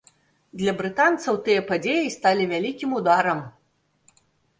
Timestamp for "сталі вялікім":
2.15-2.97